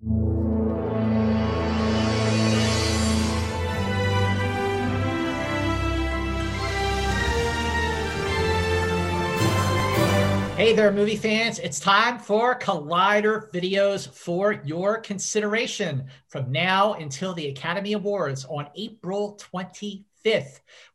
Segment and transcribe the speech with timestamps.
[0.00, 0.06] Hey
[10.72, 11.58] there, movie fans.
[11.58, 18.68] It's time for Collider videos for your consideration from now until the Academy Awards on
[18.76, 20.04] April 25th.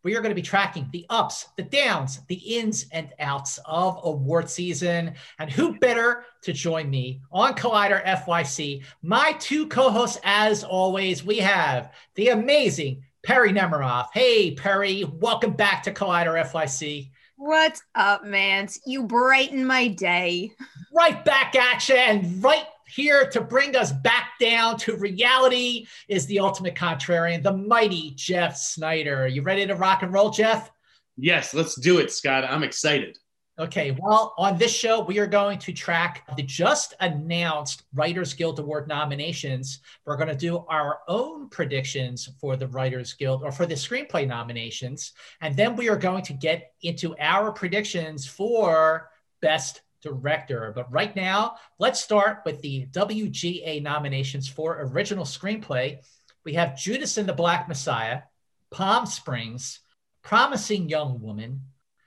[0.03, 3.99] We are going to be tracking the ups, the downs, the ins and outs of
[4.03, 5.13] award season.
[5.39, 8.83] And who better to join me on Collider FYC?
[9.01, 14.07] My two co hosts, as always, we have the amazing Perri Nemiroff.
[14.13, 17.09] Hey, Perri, welcome back to Collider FYC.
[17.37, 18.67] What's up, man?
[18.85, 20.51] You brighten my day.
[20.93, 26.25] Right back at you, and right here to bring us back down to reality is
[26.27, 29.27] the ultimate contrarian, the mighty Jeff Sneider.
[29.27, 30.71] You ready to rock and roll, Jeff?
[31.17, 32.43] Yes, let's do it, Scott.
[32.43, 33.17] I'm excited.
[33.59, 38.57] Okay, well, on this show, we are going to track the just announced Writers Guild
[38.57, 39.79] Award nominations.
[40.05, 44.27] We're going to do our own predictions for the Writers Guild or for the screenplay
[44.27, 45.13] nominations.
[45.39, 50.71] And then we are going to get into our predictions for Best Director.
[50.75, 55.99] But right now, let's start with the WGA nominations for Original Screenplay.
[56.45, 58.23] We have Judas and the Black Messiah,
[58.69, 59.79] Palm Springs,
[60.21, 61.61] Promising Young Woman,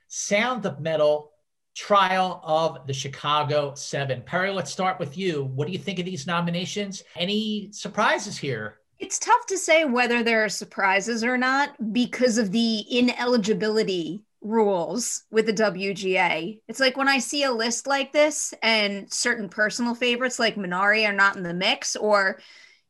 [0.07, 1.31] Sound of Metal,
[1.75, 4.23] trial of the Chicago Seven.
[4.25, 5.43] Perri, let's start with you.
[5.43, 7.03] What do you think of these nominations?
[7.15, 8.79] Any surprises here?
[8.99, 15.23] It's tough to say whether there are surprises or not because of the ineligibility rules
[15.31, 16.59] with the WGA.
[16.67, 21.07] It's like when I see a list like this and certain personal favorites like Minari
[21.07, 22.39] are not in the mix, or,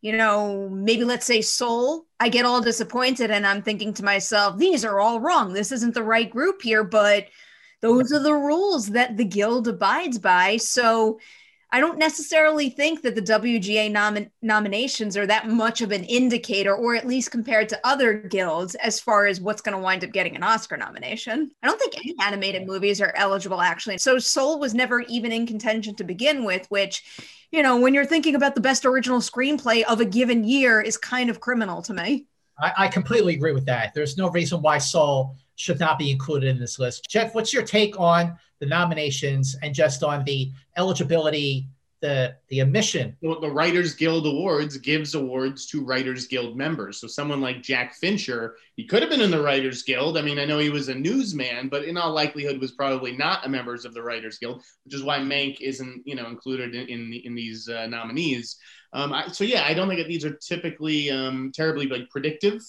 [0.01, 4.57] you know, maybe let's say Soul, I get all disappointed and I'm thinking to myself,
[4.57, 5.53] these are all wrong.
[5.53, 7.25] This isn't the right group here, but
[7.81, 10.57] those are the rules that the guild abides by.
[10.57, 11.19] So
[11.69, 16.73] I don't necessarily think that the WGA nom- nominations are that much of an indicator,
[16.73, 20.11] or at least compared to other guilds, as far as what's going to wind up
[20.11, 21.51] getting an Oscar nomination.
[21.61, 23.97] I don't think any animated movies are eligible, actually.
[23.97, 27.03] So Soul was never even in contention to begin with, which,
[27.51, 30.95] you know, when you're thinking about the best original screenplay of a given year, is
[30.95, 32.27] kind of criminal to me.
[32.59, 33.93] I, I completely agree with that.
[33.93, 37.07] There's no reason why Soul should not be included in this list.
[37.09, 41.67] Jeff, what's your take on the nominations and just on the eligibility,
[42.01, 43.15] the the admission?
[43.21, 46.99] Well, the Writers Guild Awards gives awards to Writers Guild members.
[46.99, 50.17] So someone like Jack Fincher, he could have been in the Writers Guild.
[50.17, 53.45] I mean, I know he was a newsman, but in all likelihood was probably not
[53.45, 56.87] a member of the Writers Guild, which is why Mank isn't, you know, included in
[56.87, 58.57] in, in these uh, nominees.
[58.93, 62.61] Um, I, so yeah, I don't think that these are typically um, terribly like predictive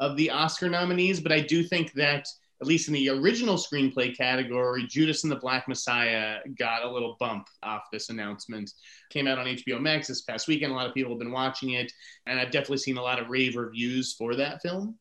[0.00, 2.26] of the Oscar nominees, but I do think that
[2.64, 7.14] at least in the original screenplay category, Judas and the Black Messiah got a little
[7.20, 8.72] bump off this announcement.
[9.10, 10.72] Came out on HBO Max this past weekend.
[10.72, 11.92] A lot of people have been watching it,
[12.24, 14.96] and I've definitely seen a lot of rave reviews for that film.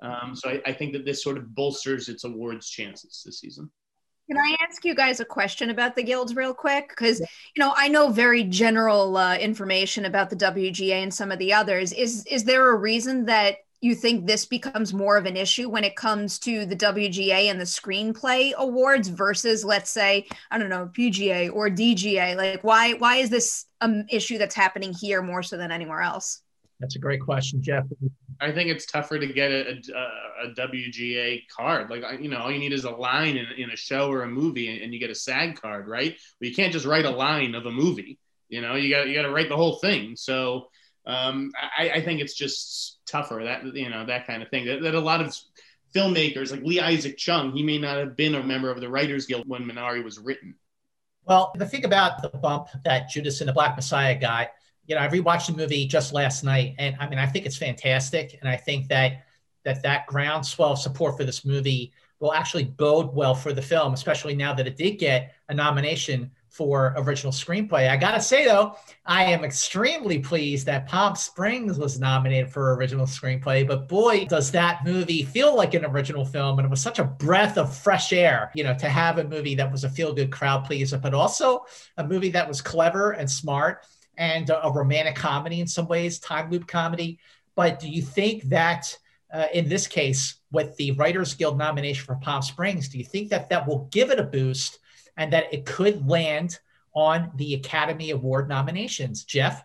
[0.00, 3.70] Um, so I, I think that this sort of bolsters its awards chances this season.
[4.28, 6.90] Can I ask you guys a question about the guilds real quick?
[6.90, 11.38] Because you know I know very general uh, information about the WGA and some of
[11.38, 11.94] the others.
[11.94, 15.84] Is is there a reason that you think this becomes more of an issue when
[15.84, 20.90] it comes to the WGA and the screenplay awards versus let's say I don't know
[20.92, 25.56] PGA or DGA like why why is this an issue that's happening here more so
[25.56, 26.42] than anywhere else?
[26.80, 27.84] That's a great question Jeff.
[28.40, 31.90] I think it's tougher to get a, a, a WGA card.
[31.90, 34.28] Like you know all you need is a line in, in a show or a
[34.28, 36.16] movie and you get a SAG card right?
[36.40, 38.18] But you can't just write a line of a movie.
[38.48, 40.16] You know you got you got to write the whole thing.
[40.16, 40.68] So
[41.06, 44.82] um, I, I, think it's just tougher that you know that kind of thing that,
[44.82, 45.36] that a lot of
[45.94, 49.26] filmmakers like Lee Isaac Chung he may not have been a member of the Writers
[49.26, 50.54] Guild when Minari was written.
[51.24, 54.50] Well, the thing about the bump that Judas and the Black Messiah got,
[54.86, 57.56] you know, I rewatched the movie just last night, and I mean, I think it's
[57.56, 59.26] fantastic, and I think that
[59.64, 63.92] that that groundswell of support for this movie will actually bode well for the film,
[63.92, 67.90] especially now that it did get a nomination for original screenplay.
[67.90, 73.04] I gotta say though, I am extremely pleased that Palm Springs was nominated for original
[73.04, 73.66] screenplay.
[73.66, 76.58] But boy, does that movie feel like an original film!
[76.58, 79.54] And it was such a breath of fresh air, you know, to have a movie
[79.56, 81.66] that was a feel-good crowd pleaser, but also
[81.98, 83.84] a movie that was clever and smart
[84.16, 87.18] and a, romantic comedy in some ways, time loop comedy.
[87.54, 88.96] But do you think that?
[89.34, 93.28] Uh, in this case, with the Writers Guild nomination for Palm Springs, do you think
[93.30, 94.78] that that will give it a boost
[95.16, 96.58] and that it could land
[96.94, 99.24] on the Academy Award nominations.
[99.24, 99.64] Jeff?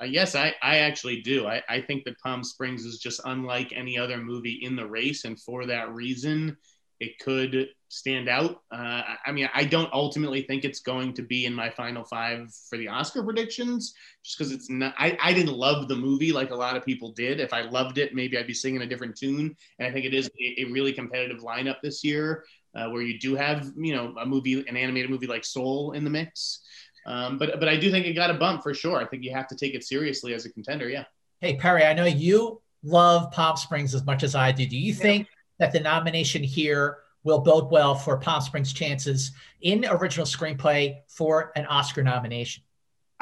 [0.00, 1.46] Uh, yes, I, I actually do.
[1.46, 5.24] I, I think that Palm Springs is just unlike any other movie in the race.
[5.24, 6.56] And for that reason,
[6.98, 8.62] it could stand out.
[8.70, 12.52] Uh, I mean, I don't ultimately think it's going to be in my final five
[12.70, 14.94] for the Oscar predictions, just because it's not.
[14.96, 17.40] I, I didn't love the movie like a lot of people did.
[17.40, 19.56] If I loved it, maybe I'd be singing a different tune.
[19.78, 23.18] And I think it is a, a really competitive lineup this year, uh, where you
[23.18, 26.60] do have you know a movie, an animated movie like Soul in the mix.
[27.06, 28.98] Um, but but I do think it got a bump for sure.
[28.98, 30.88] I think you have to take it seriously as a contender.
[30.88, 31.04] Yeah.
[31.40, 34.66] Hey Perri, I know you love Palm Springs as much as I do.
[34.66, 35.26] Do you think
[35.58, 41.52] that the nomination here will bode well for Palm Springs' chances in original screenplay for
[41.56, 42.64] an Oscar nomination.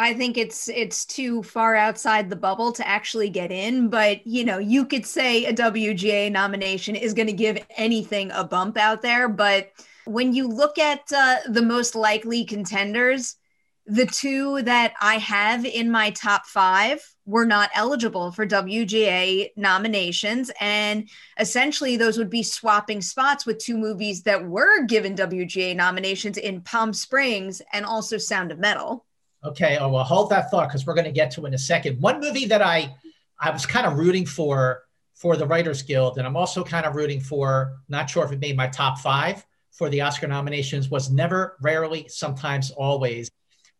[0.00, 4.46] I think it's it's too far outside the bubble to actually get in, but you
[4.46, 9.02] know, you could say a WGA nomination is going to give anything a bump out
[9.02, 9.72] there, but
[10.06, 13.36] when you look at uh, the most likely contenders,
[13.84, 20.50] the two that I have in my top five were not eligible for WGA nominations.
[20.60, 26.38] And essentially, those would be swapping spots with two movies that were given WGA nominations
[26.38, 29.04] in Palm Springs and also Sound of Metal.
[29.44, 29.78] Okay.
[29.78, 32.00] Oh, well, hold that thought because we're going to get to in a second.
[32.00, 32.94] One movie that I,
[33.38, 34.82] I was kind of rooting for
[35.14, 38.40] for the Writers Guild, and I'm also kind of rooting for, not sure if it
[38.40, 43.30] made my top five for the Oscar nominations, was Never, Rarely, Sometimes, Always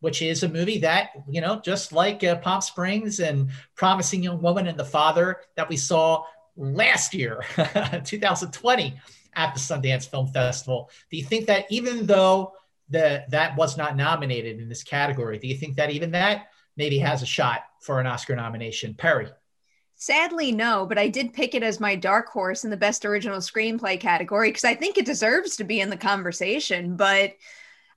[0.01, 4.43] which is a movie that, you know, just like uh, Palm Springs and Promising Young
[4.43, 6.25] Woman and The Father that we saw
[6.57, 7.45] last year,
[8.05, 9.01] 2020,
[9.35, 10.91] at the Sundance Film Festival.
[11.11, 12.55] Do you think that even though
[12.91, 16.99] the, that was not nominated in this category, do you think that even that maybe
[16.99, 18.95] has a shot for an Oscar nomination?
[18.95, 19.29] Perri.
[19.97, 23.39] Sadly, no, but I did pick it as my dark horse in the best original
[23.39, 26.97] screenplay category because I think it deserves to be in the conversation.
[26.97, 27.35] But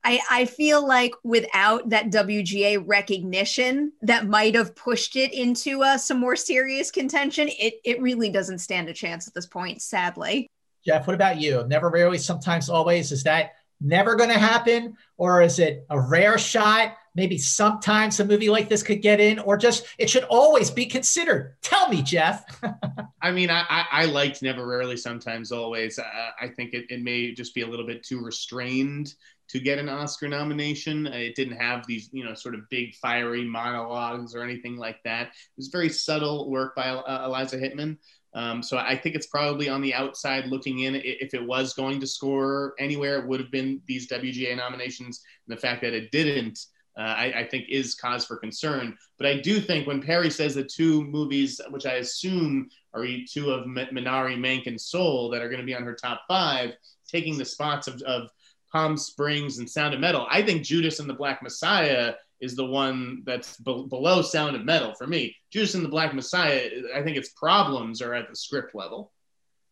[0.04, 5.96] I, I feel like without that WGA recognition that might have pushed it into uh,
[5.96, 10.46] some more serious contention, it, it really doesn't stand a chance at this point, sadly.
[10.84, 11.64] Jeff, what about you?
[11.66, 13.12] Never, rarely, sometimes, always.
[13.12, 13.52] Is that
[13.84, 14.96] never going to happen?
[15.16, 16.96] Or is it a rare shot?
[17.14, 20.86] Maybe sometimes a movie like this could get in, or just it should always be
[20.86, 21.54] considered.
[21.62, 22.44] Tell me, Jeff.
[23.22, 25.98] I mean, I, I, liked Never, Rarely, Sometimes, Always.
[25.98, 29.14] Uh, I think it, it may just be a little bit too restrained
[29.48, 31.06] to get an Oscar nomination.
[31.06, 35.28] It didn't have these, you know, sort of big fiery monologues or anything like that.
[35.28, 37.98] It was very subtle work by uh, Eliza Hittman.
[38.34, 40.96] Um, so I think it's probably on the outside looking in.
[40.96, 45.22] If it was going to score anywhere, it would have been these WGA nominations.
[45.46, 46.58] And the fact that it didn't,
[46.98, 48.96] uh, I, I, think, is cause for concern.
[49.18, 53.50] But I do think when Perri says the two movies, which I assume are two
[53.50, 56.72] of Minari, Mank, and Soul, that are going to be on her top five,
[57.08, 58.30] taking the spots of, of
[58.72, 60.26] Palm Springs and Sound of Metal.
[60.28, 64.64] I think Judas and the Black Messiah is the one that's be- below Sound of
[64.64, 65.34] Metal for me.
[65.50, 69.12] Judas and the Black Messiah, I think its problems are at the script level.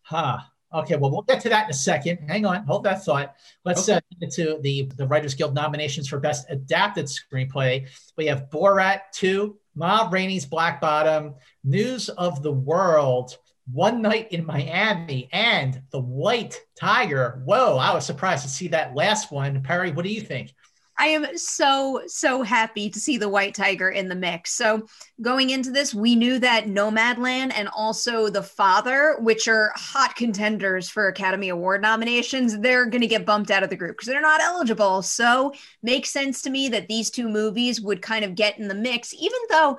[0.03, 0.39] Huh.
[0.75, 2.19] Okay, well, we'll get to that in a second.
[2.29, 3.35] Hang on, hold that thought.
[3.65, 3.99] Let's okay.
[3.99, 7.89] uh, get to the, the Writers Guild nominations for Best Adapted Screenplay.
[8.17, 13.37] We have Borat 2, Ma Rainey's Black Bottom, News of the World,
[13.71, 17.43] one Night in Miami and The White Tiger.
[17.45, 19.63] Whoa, I was surprised to see that last one.
[19.63, 20.55] Perri, what do you think?
[21.03, 24.53] I am so, so happy to see the White Tiger in the mix.
[24.53, 24.87] So,
[25.21, 30.89] going into this, we knew that Nomadland and also The Father, which are hot contenders
[30.89, 34.21] for Academy Award nominations, they're going to get bumped out of the group because they're
[34.21, 35.03] not eligible.
[35.03, 35.53] So,
[35.83, 39.13] makes sense to me that these two movies would kind of get in the mix,
[39.13, 39.79] even though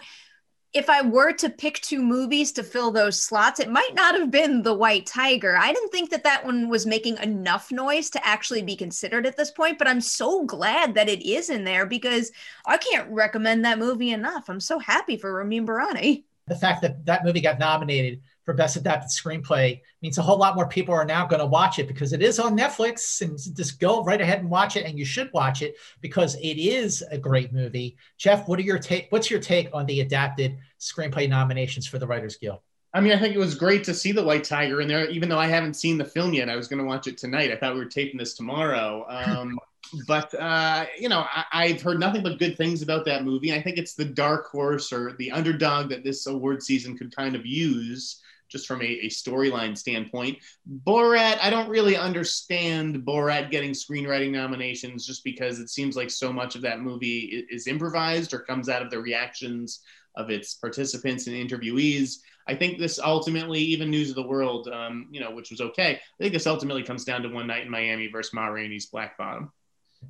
[0.74, 4.32] if I were to pick two movies to fill those slots, it might not have
[4.32, 5.56] been The White Tiger.
[5.56, 9.38] I didn't think that that one was making enough noise to actually be considered at
[9.38, 12.32] this point, but I'm so glad that it is in there because
[12.66, 14.50] I can't recommend that movie enough.
[14.50, 16.24] I'm so happy for Ramin Bahrani.
[16.48, 20.56] The fact that that movie got nominated for best adapted screenplay means a whole lot
[20.56, 23.80] more people are now going to watch it because it is on Netflix and just
[23.80, 27.18] go right ahead and watch it and you should watch it because it is a
[27.18, 27.96] great movie.
[28.18, 32.08] Jeff, what are your take what's your take on the adapted screenplay nominations for the
[32.08, 32.60] Writers Guild?
[32.94, 35.28] I mean, I think it was great to see the White Tiger in there, even
[35.28, 36.48] though I haven't seen the film yet.
[36.48, 37.52] I was going to watch it tonight.
[37.52, 39.06] I thought we were taping this tomorrow.
[39.10, 39.60] Um,
[40.08, 43.54] but, uh, you know, I, have heard nothing but good things about that movie.
[43.54, 47.36] I think it's the dark horse or the underdog that this award season could kind
[47.36, 50.38] of use just from a, a storyline standpoint.
[50.86, 56.32] Borat, I don't really understand Borat getting screenwriting nominations just because it seems like so
[56.32, 59.82] much of that movie is, is improvised or comes out of the reactions
[60.16, 62.18] of its participants and interviewees.
[62.48, 65.96] I think this ultimately, even News of the World, um, you know, which was okay.
[65.96, 69.18] I think this ultimately comes down to One Night in Miami versus Ma Rainey's Black
[69.18, 69.52] Bottom.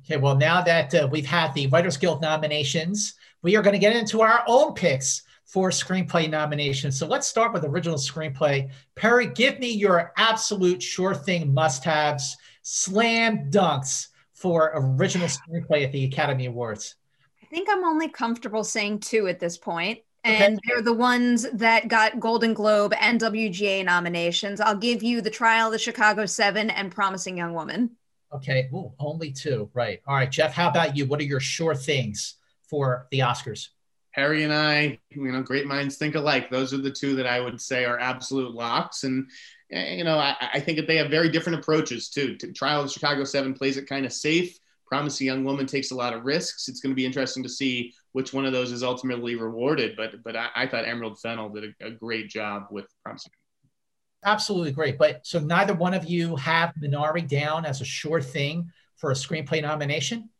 [0.04, 3.78] Okay, well, now that uh, we've had the Writers Guild nominations, we are going to
[3.78, 6.98] get into our own picks for screenplay nominations.
[6.98, 8.70] So let's start with original screenplay.
[8.94, 15.92] Perri, give me your absolute sure thing must haves slam dunks for original screenplay at
[15.92, 16.96] the Academy Awards?
[17.42, 20.60] I think I'm only comfortable saying two at this point, And okay.
[20.66, 24.60] they're the ones that got Golden Globe and WGA nominations.
[24.60, 27.90] I'll give you The Trial of the Chicago Seven and Promising Young Woman.
[28.34, 28.68] Okay.
[28.72, 29.70] Ooh, only two.
[29.74, 30.00] Right.
[30.06, 31.06] All right, Jeff, how about you?
[31.06, 32.34] What are your sure things
[32.68, 33.68] for the Oscars?
[34.10, 36.50] Harry and I, you know, great minds think alike.
[36.50, 39.02] Those are the two that I would say are absolute locks.
[39.02, 39.28] And,
[39.72, 42.36] eh, you know, I, I think that they have very different approaches too.
[42.36, 44.56] Trial of Chicago 7 plays it kind of safe.
[44.86, 46.68] Promising Young Woman takes a lot of risks.
[46.68, 49.96] It's going to be interesting to see which one of those is ultimately rewarded.
[49.96, 53.32] But but I, I thought Emerald Fennell did a, a great job with Promising
[54.24, 54.98] absolutely great.
[54.98, 59.14] But so neither one of you have Minari down as a sure thing for a
[59.14, 60.30] screenplay nomination?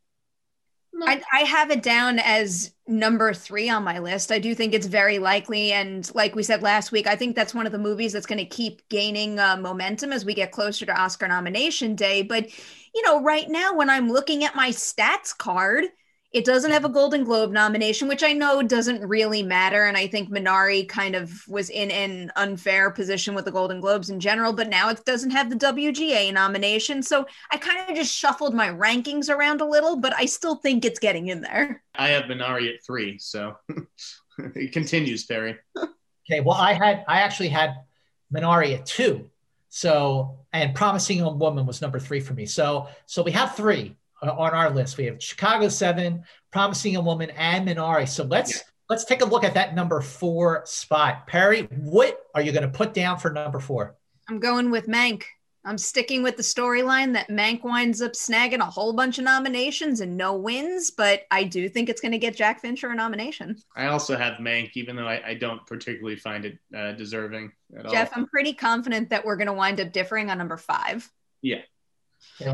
[1.02, 4.30] I, I, have it down as number three on my list.
[4.30, 5.72] I do think it's very likely.
[5.72, 8.38] And like we said last week, I think that's one of the movies that's going
[8.38, 12.22] to keep gaining uh, momentum as we get closer to Oscar nomination day.
[12.22, 12.48] But,
[12.94, 15.84] you know, right now, when I'm looking at my stats card,
[16.34, 19.84] it doesn't have a Golden Globe nomination, which I know doesn't really matter.
[19.84, 24.10] And I think Minari kind of was in an unfair position with the Golden Globes
[24.10, 27.04] in general, but now it doesn't have the WGA nomination.
[27.04, 30.84] So I kind of just shuffled my rankings around a little, but I still think
[30.84, 31.84] it's getting in there.
[31.94, 33.16] I have Minari at three.
[33.18, 33.56] So
[34.38, 35.56] it continues, Perri.
[35.78, 36.40] okay.
[36.40, 37.76] Well, I had, I actually had
[38.34, 39.30] Minari at two.
[39.68, 42.46] So, and Promising Young Woman was number three for me.
[42.46, 43.94] So, so we have three
[44.28, 44.98] on our list.
[44.98, 48.08] We have Chicago Seven, Promising a Woman, and Minari.
[48.08, 48.62] So let's yeah.
[48.88, 51.26] let's take a look at that number four spot.
[51.26, 53.96] Perri, what are you going to put down for number four?
[54.28, 55.24] I'm going with Mank.
[55.66, 60.00] I'm sticking with the storyline that Mank winds up snagging a whole bunch of nominations
[60.00, 63.56] and no wins, but I do think it's going to get Jack Fincher a nomination.
[63.74, 67.84] I also have Mank, even though I, I don't particularly find it uh, deserving Jeff,
[67.86, 67.92] all.
[67.92, 71.10] Jeff, I'm pretty confident that we're going to wind up differing on number five.
[71.40, 71.62] Yeah,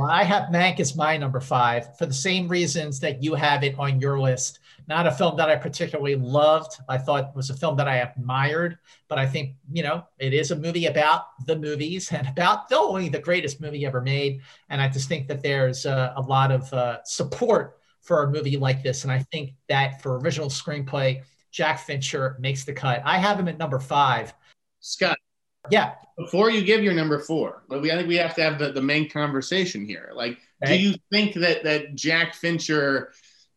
[0.09, 3.79] I have Mank as my number five for the same reasons that you have it
[3.79, 4.59] on your list.
[4.89, 6.73] Not a film that I particularly loved.
[6.89, 10.51] I thought was a film that I admired, but I think, you know, it is
[10.51, 14.41] a movie about the movies and about the only the greatest movie ever made.
[14.69, 18.57] And I just think that there's a, a lot of uh, support for a movie
[18.57, 19.05] like this.
[19.05, 21.23] And I think that for original screenplay,
[21.53, 23.03] Jack Fincher makes the cut.
[23.05, 24.35] I have him at number five.
[24.81, 25.19] Scott,
[25.71, 25.95] yeah.
[26.17, 28.73] Before you give your number four, like we, I think we have to have the,
[28.73, 30.11] the main conversation here.
[30.15, 33.13] Like, do you think that that Jack Fincher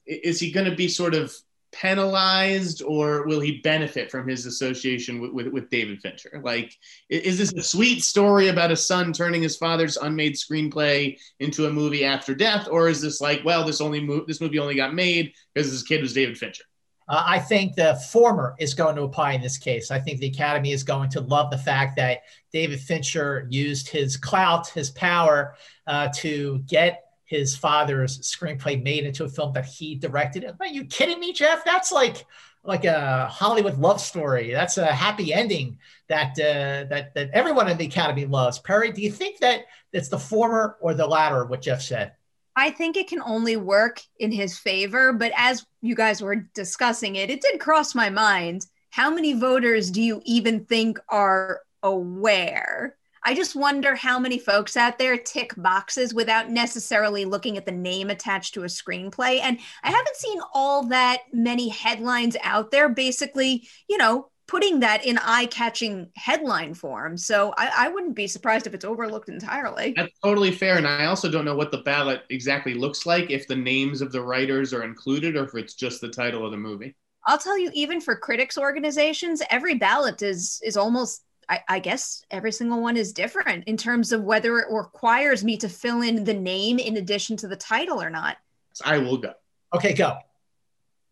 [0.06, 1.36] is he going to be sort of
[1.74, 6.40] penalized or will he benefit from his association with, with, with, David Fincher?
[6.44, 6.78] Like,
[7.10, 11.74] is this a sweet story about a son turning his father's unmade screenplay into a
[11.74, 12.68] movie after death?
[12.70, 15.84] Or is this like, well, this only mo- this movie only got made because this
[15.84, 16.64] kid was David Fincher?
[17.08, 19.92] Uh, I think the former is going to apply in this case.
[19.92, 22.20] I think the Academy is going to love the fact that
[22.52, 25.56] David Fincher used his clout, his power
[25.88, 30.46] uh, to get his father's screenplay made into a film that he directed.
[30.60, 31.66] Are you kidding me, Jeff?
[31.66, 32.26] That's like
[32.66, 34.52] like a Hollywood love story.
[34.52, 38.60] That's a happy ending that uh, that that everyone in the Academy loves.
[38.60, 41.46] Perri, do you think that it's the former or the latter?
[41.46, 42.14] What Jeff said.
[42.56, 45.14] I think it can only work in his favor.
[45.14, 48.66] But as you guys were discussing it, it did cross my mind.
[48.92, 52.96] How many voters do you even think are aware?
[53.26, 57.72] I just wonder how many folks out there tick boxes without necessarily looking at the
[57.72, 59.40] name attached to a screenplay.
[59.42, 65.06] And I haven't seen all that many headlines out there basically, you know, putting that
[65.06, 67.18] in eye-catching headline form.
[67.18, 69.94] So I, I, wouldn't be surprised if it's overlooked entirely.
[69.96, 70.78] That's totally fair.
[70.78, 74.12] And I also don't know what the ballot exactly looks like, if the names of
[74.12, 76.96] the writers are included or if it's just the title of the movie.
[77.26, 82.22] I'll tell you, even for critics organizations, every ballot is is almost I, I guess
[82.32, 86.26] every single one is different in terms of whether it requires me to fill in
[86.26, 88.38] the name in addition to the title or not.
[88.84, 89.34] I will go.
[89.74, 90.18] Okay, go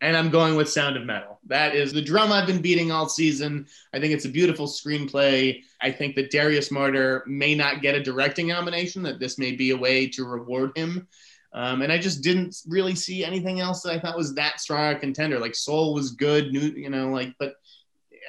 [0.01, 1.39] and I'm going with Sound of Metal.
[1.48, 3.67] That is the drum I've been beating all season.
[3.93, 5.63] I think it's a beautiful screenplay.
[5.79, 9.72] I think that Darius Marder may not get a directing nomination, that this may be
[9.72, 11.08] a way to reward him.
[11.53, 14.96] Um, and I just didn't really see anything else that I thought was that strong
[14.96, 15.38] a contender.
[15.38, 17.55] Like Soul was good, new, you know, like, but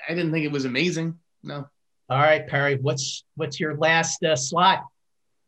[0.08, 1.18] I didn't think it was amazing.
[1.42, 1.68] No.
[2.10, 4.84] All right, Perri, what's what's your last uh, slot?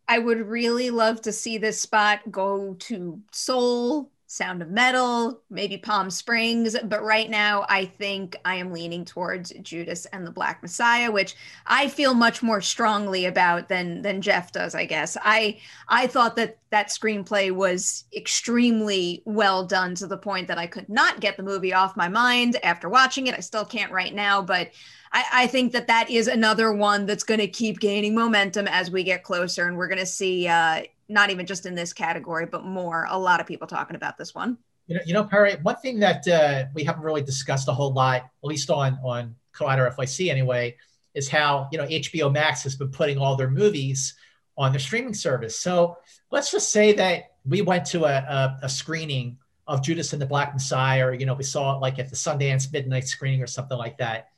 [0.07, 5.77] I would really love to see this spot go to Soul, Sound of Metal, maybe
[5.77, 6.77] Palm Springs.
[6.85, 11.37] But right now, I think I am leaning towards Judas and the Black Messiah, which
[11.67, 14.75] I feel much more strongly about than than Jeff does.
[14.75, 20.49] I guess I I thought that that screenplay was extremely well done to the point
[20.49, 23.35] that I could not get the movie off my mind after watching it.
[23.37, 24.71] I still can't right now, but
[25.13, 28.91] I, I think that that is another one that's going to keep gaining momentum as
[28.91, 32.47] we get closer, and we're going to see uh, not even just in this category,
[32.47, 33.07] but more.
[33.09, 34.59] A lot of people talking about this one.
[34.87, 35.57] You know, you know, Perri.
[35.63, 39.35] One thing that uh, we haven't really discussed a whole lot, at least on on
[39.55, 40.77] Collider FYC anyway,
[41.15, 44.15] is how you know HBO Max has been putting all their movies
[44.57, 45.59] on their streaming service.
[45.59, 45.99] So
[46.31, 50.27] let's just say that we went to a, a, a screening of Judas and the
[50.27, 53.47] Black Messiah, or you know, we saw it like at the Sundance midnight screening or
[53.47, 54.29] something like that.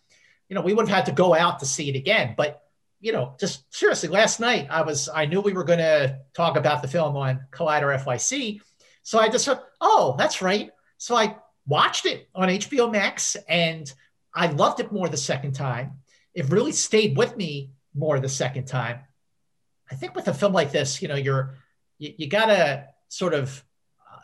[0.49, 2.35] You know, we would have had to go out to see it again.
[2.37, 2.63] But
[3.01, 6.57] you know, just seriously, last night I was I knew we were going to talk
[6.57, 8.61] about the film on Collider FYC,
[9.03, 10.71] so I just thought, oh, that's right.
[10.99, 11.37] So I
[11.67, 13.93] watched it on HBO Max, and
[14.35, 15.99] I loved it more the second time.
[16.35, 19.01] It really stayed with me more the second time.
[19.91, 21.55] I think with a film like this, you know, you're
[21.99, 23.63] you, you gotta sort of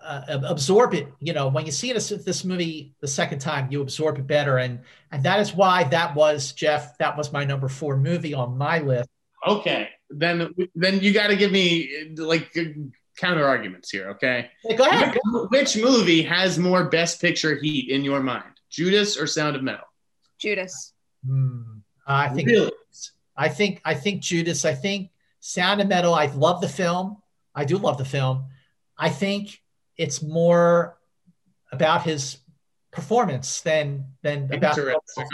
[0.05, 1.09] uh, absorb it.
[1.21, 4.59] You know, when you see this this movie the second time, you absorb it better,
[4.59, 4.81] and
[5.11, 6.99] and that is why that was Jeff.
[6.99, 9.09] That was my number four movie on my list.
[9.47, 12.57] Okay, then then you got to give me like
[13.17, 14.11] counter arguments here.
[14.11, 15.19] Okay, hey, go ahead.
[15.51, 19.87] Which movie has more Best Picture heat in your mind, Judas or Sound of Metal?
[20.39, 20.93] Judas.
[21.27, 21.63] Hmm.
[22.07, 22.49] I think.
[22.49, 22.73] Really?
[23.37, 24.65] I think I think Judas.
[24.65, 26.15] I think Sound of Metal.
[26.15, 27.19] I love the film.
[27.55, 28.45] I do love the film.
[28.99, 29.62] I think
[29.97, 30.99] it's more
[31.73, 32.39] about his
[32.93, 34.79] performance than than about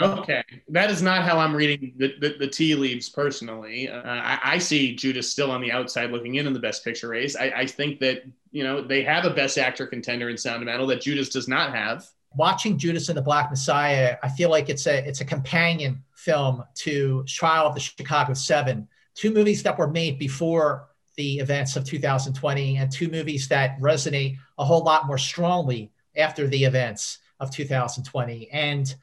[0.01, 0.43] okay.
[0.69, 3.89] That is not how i'm reading the, the, the tea leaves personally.
[3.89, 7.09] Uh, I, I, see judas still on the outside looking in in the best picture
[7.09, 7.35] race.
[7.35, 10.67] I, I think that you know they have a best actor contender in sound of
[10.67, 12.07] metal that judas does not have.
[12.33, 16.63] Watching judas and the black messiah i feel like it's a it's a companion film
[16.75, 18.87] to trial of the chicago seven.
[19.15, 20.87] Two movies that were made before
[21.17, 26.45] the events of 2020 and two movies that resonate a whole lot more strongly after
[26.45, 28.51] the events of 2020.
[28.51, 28.93] And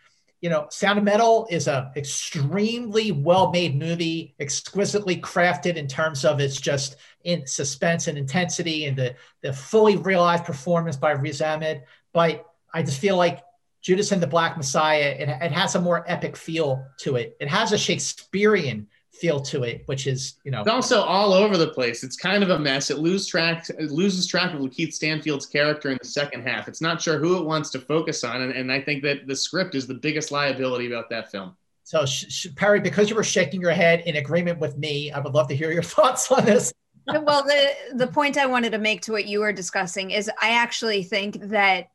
[0.42, 6.40] you know, Sound of Metal is a extremely well-made movie, exquisitely crafted in terms of
[6.40, 11.82] its just in suspense and intensity and the, the fully realized performance by Riz Ahmed.
[12.12, 13.42] But I just feel like
[13.80, 17.36] Judas and the Black Messiah, it, it has a more epic feel to it.
[17.40, 20.60] It has a Shakespearean feel to it, which is you know.
[20.60, 22.04] It's also all over the place.
[22.04, 22.90] It's kind of a mess.
[22.90, 23.68] It loses track.
[23.70, 26.68] It loses track of Keith Stanfield's character in the second half.
[26.68, 29.36] It's not sure who it wants to focus on, and, and I think that the
[29.36, 31.56] script is the biggest liability about that film.
[31.84, 35.34] So sh- Perri, because you were shaking your head in agreement with me, I would
[35.34, 36.72] love to hear your thoughts on this.
[37.08, 40.30] Uh, well, the the point I wanted to make to what you were discussing is
[40.42, 41.88] I actually think that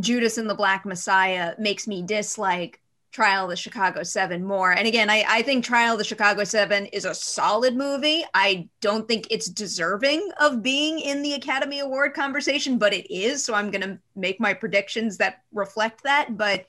[0.00, 2.80] Judas and the Black Messiah makes me dislike
[3.14, 4.72] Trial of the Chicago Seven more.
[4.72, 8.24] And again, I, I think Trial of the Chicago Seven is a solid movie.
[8.34, 13.44] I don't think it's deserving of being in the Academy Award conversation, but it is.
[13.44, 16.36] So I'm going to make my predictions that reflect that.
[16.36, 16.66] But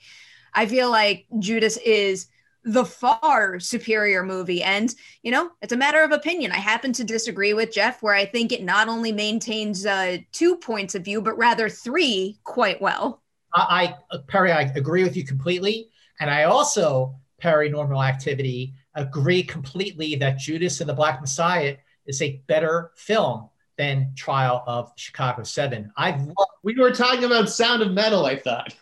[0.54, 2.28] I feel like Judas is
[2.64, 4.62] the far superior movie.
[4.62, 6.52] And, you know, it's a matter of opinion.
[6.52, 10.58] I happen to disagree with Jeff, where I think it not only maintains uh, two
[10.58, 13.24] points of view, but rather three quite well.
[13.56, 15.90] I, I Perri, I agree with you completely.
[16.20, 22.42] And I also, paranormal activity, agree completely that Judas and the Black Messiah is a
[22.48, 25.92] better film than Trial of Chicago 7.
[25.98, 28.74] I love- We were talking about Sound of Metal, I thought.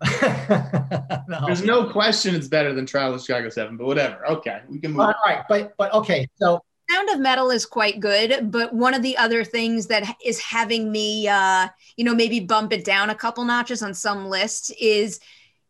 [1.28, 1.46] no.
[1.46, 4.26] There's no question it's better than Trial of Chicago 7, but whatever.
[4.28, 5.00] Okay, we can move.
[5.00, 9.02] All right, but but okay, so Sound of Metal is quite good, but one of
[9.02, 13.14] the other things that is having me, uh, you know, maybe bump it down a
[13.14, 15.18] couple notches on some lists is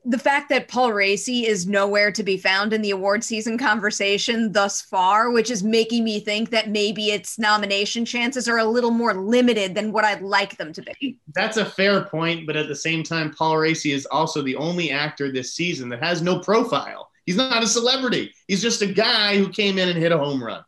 [0.09, 4.53] the fact that Paul Raci is nowhere to be found in the award season conversation
[4.53, 8.91] thus far, which is making me think that maybe its nomination chances are a little
[8.91, 11.19] more limited than what I'd like them to be.
[11.35, 14.91] That's a fair point, but at the same time, Paul Raci is also the only
[14.91, 17.11] actor this season that has no profile.
[17.27, 18.33] He's not a celebrity.
[18.47, 20.65] He's just a guy who came in and hit a home run.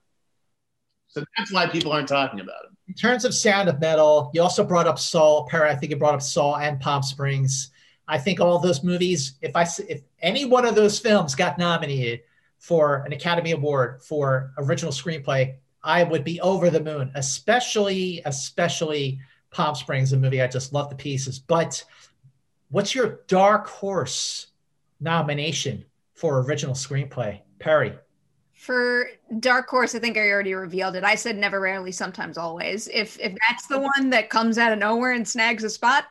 [1.08, 2.76] So that's why people aren't talking about him.
[2.88, 5.46] In terms of sound of metal, you also brought up Soul.
[5.46, 7.70] Perri, I think you brought up Soul and Palm Springs.
[8.10, 12.22] I think all those movies, if I if any one of those films got nominated
[12.58, 17.12] for an Academy Award for original screenplay, I would be over the moon.
[17.14, 19.20] Especially, especially
[19.52, 21.38] Palm Springs, a movie I just love the pieces.
[21.38, 21.84] But
[22.70, 24.48] what's your dark horse
[24.98, 27.94] nomination for original screenplay, Perri?
[28.54, 29.06] For
[29.38, 31.04] Dark Horse, I think I already revealed it.
[31.04, 32.88] I said never, rarely, sometimes, always.
[32.88, 36.06] If if that's the one that comes out of nowhere and snags a spot,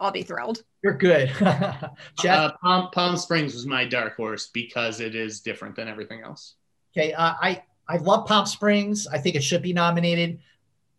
[0.00, 0.64] I'll be thrilled.
[0.82, 1.28] You're good.
[1.38, 1.90] Jeff?
[2.24, 6.54] Uh, Palm, Palm Springs was my dark horse because it is different than everything else.
[6.96, 9.06] Okay, uh, I I love Palm Springs.
[9.06, 10.40] I think it should be nominated.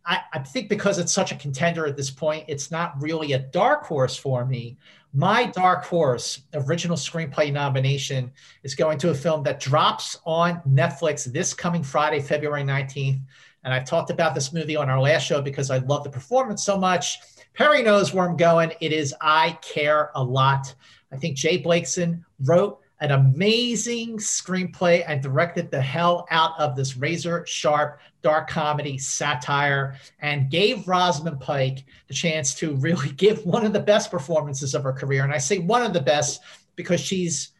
[0.05, 3.39] I, I think because it's such a contender at this point, it's not really a
[3.39, 4.77] dark horse for me.
[5.13, 8.31] My dark horse original screenplay nomination
[8.63, 13.21] is going to a film that drops on Netflix this coming Friday, February 19th.
[13.63, 16.65] and I've talked about this movie on our last show because I love the performance
[16.65, 17.19] so much.
[17.53, 18.73] Perri knows where I'm going.
[18.81, 20.73] It is I Care a Lot.
[21.11, 26.95] I think Jay Blakeson wrote an amazing screenplay and directed the hell out of this
[26.95, 33.65] razor sharp dark comedy satire and gave Rosamund Pike the chance to really give one
[33.65, 35.23] of the best performances of her career.
[35.23, 36.41] And I say one of the best
[36.75, 37.51] because she's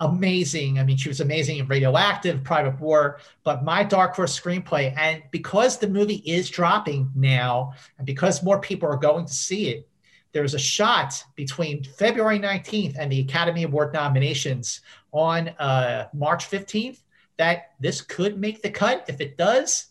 [0.00, 0.78] amazing.
[0.78, 5.22] I mean, she was amazing in Radioactive, Private War, but my Dark Horse screenplay, and
[5.30, 9.86] because the movie is dropping now, and because more people are going to see it,
[10.32, 14.80] there's a shot between February 19th and the Academy Award nominations
[15.12, 17.02] on uh, March 15th
[17.36, 19.04] that this could make the cut.
[19.08, 19.86] If it does,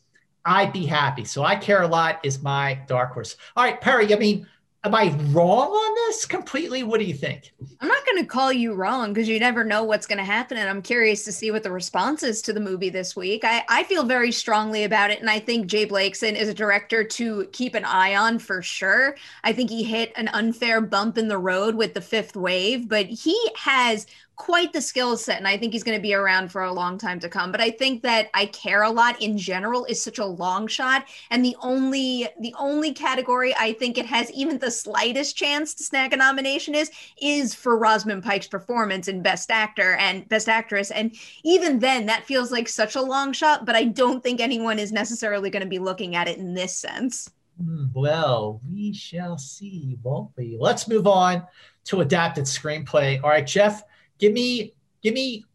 [0.46, 1.26] I'd be happy.
[1.26, 3.36] So I care a lot is my dark horse.
[3.56, 4.48] All right, Perri, I mean,
[4.84, 6.84] am I wrong on this completely?
[6.84, 7.54] What do you think?
[7.82, 10.58] I'm not going to call you wrong because you never know what's going to happen.
[10.58, 13.44] And I'm curious to see what the response is to the movie this week.
[13.44, 15.20] I, I feel very strongly about it.
[15.20, 19.16] And I think Jay Blakeson is a director to keep an eye on for sure.
[19.44, 23.06] I think he hit an unfair bump in the road with the fifth wave, but
[23.08, 24.08] he has
[24.40, 26.98] quite the skill set and i think he's going to be around for a long
[26.98, 30.18] time to come but i think that i care a lot in general is such
[30.18, 34.72] a long shot and the only the only category i think it has even the
[34.72, 36.90] slightest chance to snag a nomination is
[37.22, 42.24] is for rosamund pike's performance in best actor and best actress and even then that
[42.24, 45.70] feels like such a long shot but i don't think anyone is necessarily going to
[45.70, 47.30] be looking at it in this sense.
[47.62, 50.58] Hmm, well we shall see won't we?
[50.58, 51.46] Let's move on
[51.86, 53.22] to adapted screenplay.
[53.22, 53.84] All right jeff
[54.20, 55.46] give me give me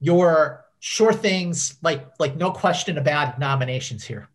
[0.00, 4.28] your sure things like like no question about nominations here.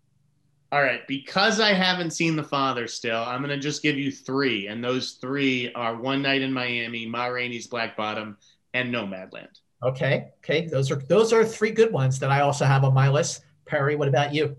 [0.72, 4.12] All right, because I haven't seen The Father still, I'm going to just give you
[4.12, 8.38] three, and those three are One Night in Miami, Ma Rainey's Black Bottom,
[8.76, 9.62] and Nomadland.
[9.82, 13.10] Okay, okay, those are those are three good ones that I also have on my
[13.10, 13.44] list.
[13.66, 14.58] Perri, what about you?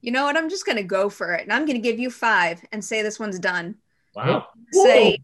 [0.00, 0.36] You know what?
[0.36, 2.82] I'm just going to go for it, and I'm going to give you five and
[2.82, 3.74] say this one's done.
[4.14, 4.46] Wow.
[4.72, 5.18] Say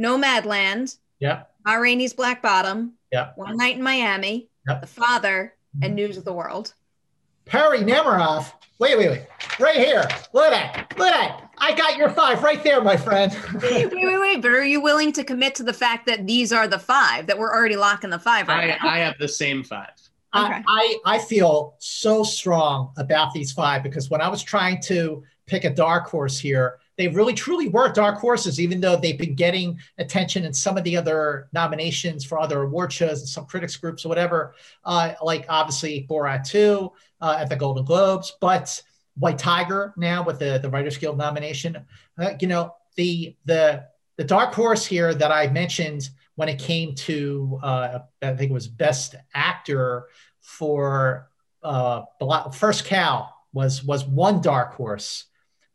[0.00, 0.98] Nomadland.
[1.18, 1.44] Yeah.
[1.64, 3.32] Ma Rainey's Black Bottom, Yep.
[3.36, 4.80] One Night in Miami, Yep.
[4.82, 5.94] The Father, and mm-hmm.
[5.94, 6.74] News of the World.
[7.44, 8.52] Perri Nemiroff.
[8.78, 9.26] Wait, wait, wait.
[9.60, 10.04] Right here.
[10.32, 10.98] Look at that.
[10.98, 11.50] Look at that.
[11.58, 13.32] I got your five right there, my friend.
[13.62, 14.42] wait, wait, wait.
[14.42, 17.38] But are you willing to commit to the fact that these are the five that
[17.38, 18.90] we're already locking the five right I, now?
[18.90, 19.90] I have the same five.
[20.34, 20.52] Okay.
[20.52, 25.22] I, I I feel so strong about these five because when I was trying to
[25.46, 29.34] pick a dark horse here, they really truly were dark horses, even though they've been
[29.34, 33.76] getting attention in some of the other nominations for other award shows and some critics
[33.76, 34.54] groups or whatever,
[34.84, 38.80] uh, like obviously Borat 2 uh, at the Golden Globes, but
[39.16, 41.84] White Tiger now with the, the Writers Guild nomination.
[42.18, 43.84] Uh, you know, the the
[44.16, 48.54] the dark horse here that I mentioned when it came to uh, I think it
[48.54, 50.06] was Best Actor
[50.40, 51.28] for
[51.62, 52.02] uh,
[52.52, 55.24] First Cow was was one dark horse.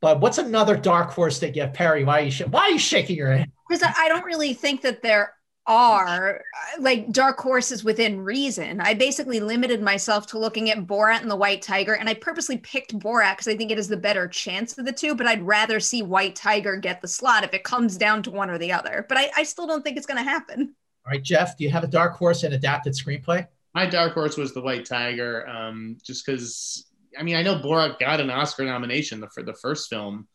[0.01, 2.03] But what's another dark horse that you have, Perri?
[2.03, 3.51] Why are you sh- why are you shaking your head?
[3.67, 5.33] Because I don't really think that there
[5.67, 8.81] are uh, like dark horses within reason.
[8.81, 12.57] I basically limited myself to looking at Borat and the White Tiger, and I purposely
[12.57, 15.15] picked Borat because I think it is the better chance of the two.
[15.15, 18.49] But I'd rather see White Tiger get the slot if it comes down to one
[18.49, 19.05] or the other.
[19.07, 20.75] But I, I still don't think it's going to happen.
[21.05, 23.45] All right, Jeff, do you have a dark horse in adapted screenplay?
[23.75, 26.85] My dark horse was the White Tiger, um, just because.
[27.17, 30.27] I mean, I know Borat got an Oscar nomination for the first film,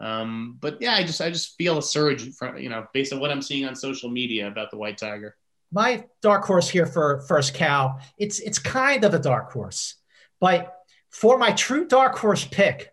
[0.00, 3.20] um, but yeah, I just I just feel a surge from you know based on
[3.20, 5.34] what I'm seeing on social media about the White Tiger.
[5.72, 9.96] My dark horse here for First Cow, it's it's kind of a dark horse,
[10.40, 10.74] but
[11.10, 12.92] for my true dark horse pick,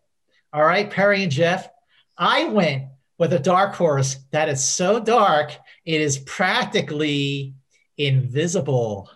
[0.52, 1.69] all right, Perri and Jeff,
[2.17, 2.86] I went
[3.17, 5.52] with a dark horse that is so dark
[5.86, 7.54] it is practically
[7.98, 9.10] invisible.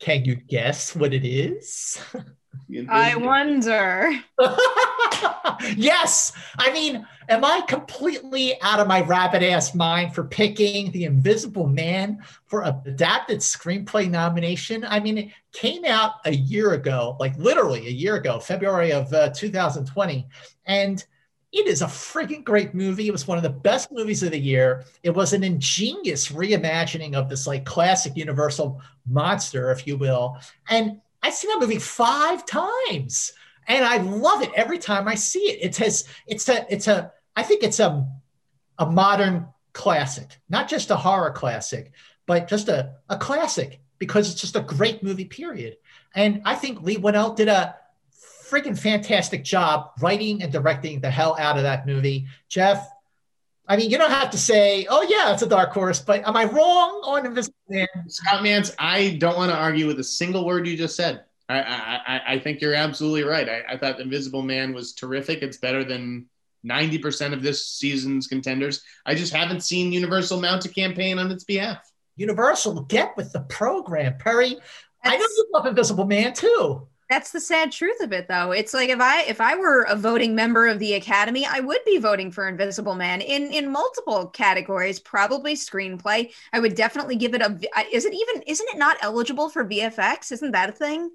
[0.00, 2.00] Can you guess what it is?
[2.88, 4.12] I wonder.
[5.76, 6.32] yes.
[6.58, 11.66] I mean, am I completely out of my rabbit ass mind for picking The Invisible
[11.66, 14.84] Man for a adapted screenplay nomination?
[14.84, 19.12] I mean, it came out a year ago, like literally a year ago, February of
[19.12, 20.26] uh, 2020.
[20.66, 21.04] And
[21.52, 23.08] it is a freaking great movie.
[23.08, 24.84] It was one of the best movies of the year.
[25.02, 30.38] It was an ingenious reimagining of this like classic universal monster, if you will.
[30.68, 33.32] And I've seen that movie five times
[33.66, 35.58] and I love it every time I see it.
[35.62, 38.06] It has it's a it's a I think it's a
[38.78, 41.92] a modern classic, not just a horror classic,
[42.26, 45.76] but just a, a classic because it's just a great movie, period.
[46.14, 47.76] And I think Leigh Whannell did a
[48.48, 52.26] freaking fantastic job writing and directing the hell out of that movie.
[52.48, 52.88] Jeff,
[53.70, 56.36] I mean, you don't have to say, oh, yeah, it's a dark horse, but am
[56.36, 57.86] I wrong on Invisible Man?
[58.08, 61.22] Scott Mantz, I don't want to argue with a single word you just said.
[61.48, 63.48] I, I, I think you're absolutely right.
[63.48, 65.42] I, I thought Invisible Man was terrific.
[65.42, 66.26] It's better than
[66.66, 68.82] 90% of this season's contenders.
[69.06, 71.88] I just haven't seen Universal mount a campaign on its behalf.
[72.16, 74.56] Universal, get with the program, Perri.
[75.04, 76.88] That's, I know you love Invisible Man too.
[77.10, 78.52] That's the sad truth of it, though.
[78.52, 81.80] It's like if I if I were a voting member of the Academy, I would
[81.84, 85.00] be voting for Invisible Man in in multiple categories.
[85.00, 86.32] Probably screenplay.
[86.52, 87.58] I would definitely give it a.
[87.92, 88.42] Is it even?
[88.46, 90.30] Isn't it not eligible for VFX?
[90.30, 91.10] Isn't that a thing?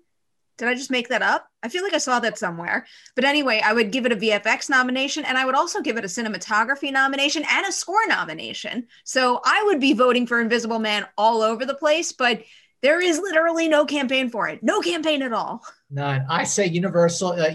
[0.58, 1.50] Did I just make that up?
[1.64, 2.86] I feel like I saw that somewhere.
[3.16, 6.06] But anyway, I would give it a VFX nomination and I would also give it
[6.06, 8.88] a cinematography nomination and a score nomination.
[9.04, 12.44] So I would be voting for Invisible Man all over the place, but
[12.82, 14.62] there is literally no campaign for it.
[14.62, 15.66] No campaign at all.
[15.92, 16.26] None.
[16.30, 17.34] I say Universal.
[17.34, 17.52] Uh,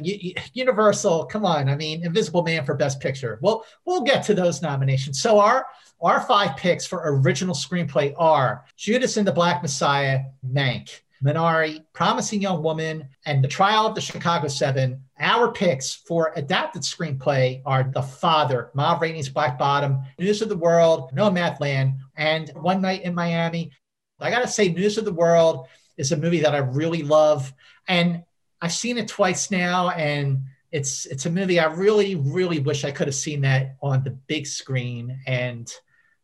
[0.54, 1.26] Universal.
[1.26, 1.68] Come on.
[1.68, 3.38] I mean, Invisible Man for Best Picture.
[3.42, 5.20] Well, we'll get to those nominations.
[5.20, 5.66] So our
[6.00, 12.40] our five picks for original screenplay are Judas and the Black Messiah, Mank, Minari, Promising
[12.40, 15.02] Young Woman, and The Trial of the Chicago Seven.
[15.18, 20.56] Our picks for adapted screenplay are The Father, Ma Rainey's Black Bottom, News of the
[20.56, 23.72] World, Nomadland, and One Night in Miami.
[24.18, 25.66] I got to say, News of the World
[25.98, 27.52] is a movie that I really love.
[27.88, 28.24] And
[28.60, 32.90] I've seen it twice now, and it's it's a movie I really, really wish I
[32.90, 35.18] could have seen that on the big screen.
[35.26, 35.72] And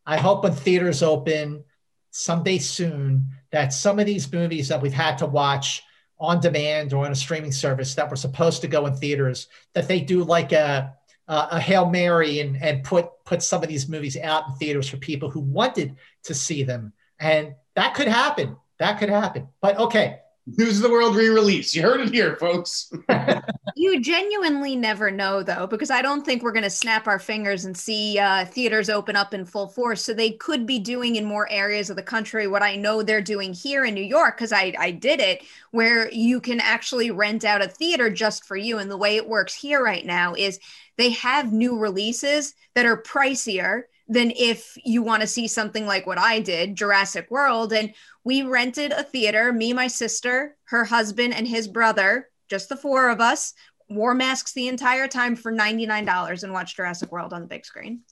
[0.05, 1.64] I hope when theaters open
[2.11, 5.83] someday soon that some of these movies that we've had to watch
[6.19, 9.88] on demand or on a streaming service that were supposed to go in theaters that
[9.88, 10.95] they do like a
[11.29, 14.97] a hail mary and and put put some of these movies out in theaters for
[14.99, 16.92] people who wanted to see them.
[17.19, 18.57] And that could happen.
[18.79, 19.49] That could happen.
[19.61, 21.75] But okay News of the World re-release.
[21.75, 22.93] You heard it here, folks.
[23.77, 27.65] you genuinely never know, though, because I don't think we're going to snap our fingers
[27.65, 30.05] and see uh, theaters open up in full force.
[30.05, 33.21] So they could be doing in more areas of the country what I know they're
[33.21, 37.45] doing here in New York, because I, I did it, where you can actually rent
[37.45, 38.79] out a theater just for you.
[38.79, 40.61] And the way it works here right now is
[40.97, 46.07] they have new releases that are pricier than if you want to see something like
[46.07, 47.73] what I did, Jurassic World.
[47.73, 47.92] And
[48.25, 53.11] we rented a theater, me, my sister, her husband, and his brother, just the four
[53.11, 53.55] of us,
[53.88, 58.03] wore masks the entire time for $99 and watched Jurassic World on the big screen.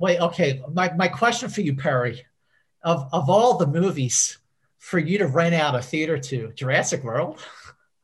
[0.00, 0.62] Wait, okay.
[0.72, 2.24] My, my question for you, Perri,
[2.82, 4.38] of, of all the movies
[4.78, 7.40] for you to rent out a theater to, Jurassic World?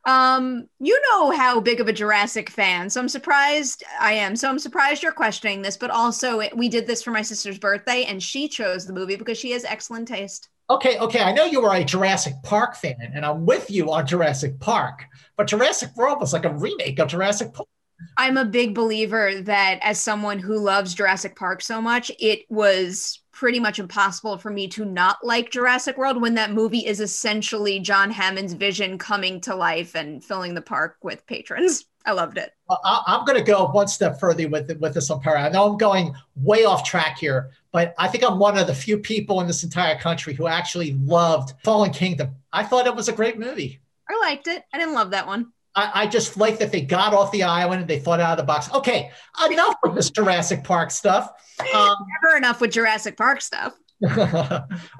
[0.06, 4.36] Um, you know how big of a Jurassic fan, so I'm surprised I am.
[4.36, 8.04] So I'm surprised you're questioning this, but also we did this for my sister's birthday
[8.04, 10.50] and she chose the movie because she has excellent taste.
[10.70, 11.20] Okay, okay.
[11.20, 15.04] I know you were a Jurassic Park fan, and I'm with you on Jurassic Park,
[15.36, 17.68] but Jurassic World was like a remake of Jurassic Park.
[18.16, 23.20] I'm a big believer that as someone who loves Jurassic Park so much, it was
[23.34, 27.80] pretty much impossible for me to not like Jurassic World when that movie is essentially
[27.80, 31.84] John Hammond's vision coming to life and filling the park with patrons.
[32.06, 32.52] I loved it.
[32.84, 35.42] I'm going to go one step further with with this on Para.
[35.42, 38.74] I know I'm going way off track here, but I think I'm one of the
[38.74, 42.34] few people in this entire country who actually loved Fallen Kingdom.
[42.52, 43.80] I thought it was a great movie.
[44.08, 44.64] I liked it.
[44.72, 45.52] I didn't love that one.
[45.76, 48.38] I, I just like that they got off the island and they thought out of
[48.38, 48.72] the box.
[48.72, 49.10] Okay,
[49.50, 51.30] enough with this Jurassic Park stuff.
[51.74, 53.74] Um, Never enough with Jurassic Park stuff.
[54.04, 54.16] All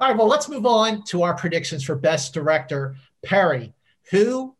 [0.01, 2.95] right, well, let's move on to our predictions for Best Director.
[3.23, 3.73] Perri,
[4.11, 4.55] who,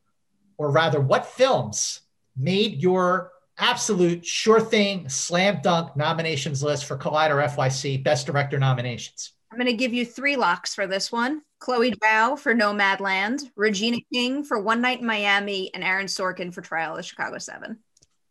[0.58, 2.01] or rather, what films
[2.38, 9.34] made your absolute sure thing slam dunk nominations list for Collider FYC Best Director nominations?
[9.51, 11.41] I'm going to give you three locks for this one.
[11.65, 16.62] Chloe Zhao for Nomadland, Regina King for One Night in Miami, and Aaron Sorkin for
[16.62, 17.80] Trial of Chicago Seven.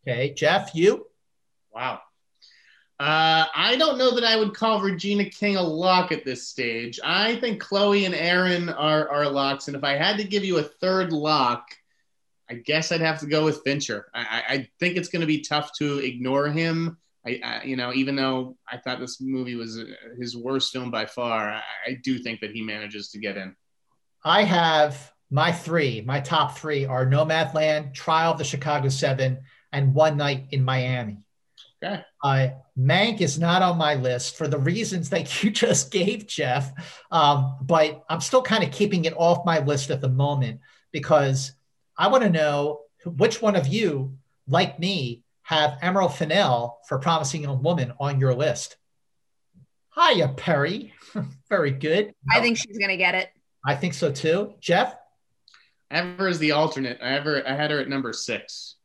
[0.06, 1.08] Okay, Jeff, you?
[1.74, 1.94] Wow.
[3.00, 7.00] Uh, I don't know that I would call Regina King a lock at this stage.
[7.02, 9.66] I think Chloe and Aaron are, are locks.
[9.66, 11.66] And if I had to give you a third lock,
[12.48, 14.06] I guess I'd have to go with Fincher.
[14.14, 16.98] I, I think it's going to be tough to ignore him.
[17.26, 19.84] I, I, you know, even though I thought this movie was uh,
[20.18, 23.56] his worst film by far, I, I do think that he manages to get in.
[24.24, 26.02] I have my three.
[26.02, 29.40] My top three are Nomadland, Trial of the Chicago Seven,
[29.72, 31.18] and One Night in Miami.
[31.82, 32.02] Okay.
[32.22, 36.72] Uh, Mank is not on my list for the reasons that you just gave, Jeff.
[37.10, 40.60] Um, but I'm still kind of keeping it off my list at the moment
[40.92, 41.52] because
[41.98, 47.42] I want to know which one of you, like me, have Emerald Fennell for Promising
[47.42, 48.76] Young Woman on your list.
[49.94, 50.92] Hiya, Perri.
[51.48, 52.12] Very good.
[52.34, 53.30] I think she's going to get it.
[53.64, 54.54] I think so too.
[54.60, 54.96] Jeff?
[55.90, 56.98] Ever is the alternate.
[57.00, 58.76] I ever I had her at number six.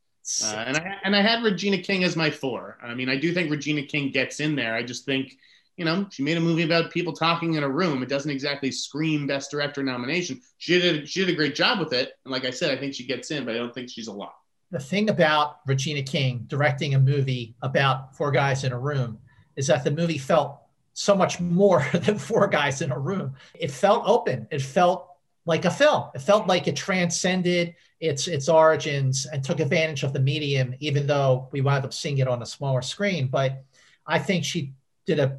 [0.44, 2.78] Uh, and I and I had Regina King as my four.
[2.82, 4.74] I mean, I do think Regina King gets in there.
[4.74, 5.36] I just think,
[5.76, 8.02] you know, she made a movie about people talking in a room.
[8.02, 10.40] It doesn't exactly scream best director nomination.
[10.58, 12.12] She did she did a great job with it.
[12.24, 14.12] And like I said, I think she gets in, but I don't think she's a
[14.12, 14.34] lot.
[14.70, 19.18] The thing about Regina King directing a movie about four guys in a room
[19.56, 20.60] is that the movie felt
[20.92, 23.34] so much more than four guys in a room.
[23.54, 24.46] It felt open.
[24.50, 25.08] It felt
[25.46, 26.04] like a film.
[26.14, 31.06] It felt like it transcended its its origins and took advantage of the medium, even
[31.06, 33.28] though we wound up seeing it on a smaller screen.
[33.28, 33.64] But
[34.06, 34.74] I think she
[35.06, 35.38] did a